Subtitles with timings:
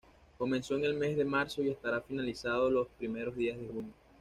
[0.39, 3.93] Comenzó en el mes de marzo y estará finalizado los primeros días de junio.